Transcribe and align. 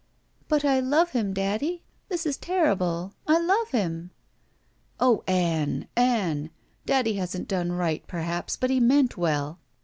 "But 0.47 0.65
I 0.65 0.79
love 0.79 1.11
him, 1.11 1.31
daddy. 1.31 1.83
This 2.09 2.25
is 2.25 2.35
terrible. 2.35 3.13
I 3.27 3.37
love 3.37 3.69
him." 3.69 4.09
"Oh, 4.99 5.23
Ann, 5.27 5.89
Ann! 5.95 6.49
daddy 6.87 7.17
hasn't 7.17 7.47
done 7.47 7.73
right, 7.73 8.03
perhaps, 8.07 8.57
but 8.57 8.71
he 8.71 8.79
meant 8.79 9.15
well. 9.15 9.59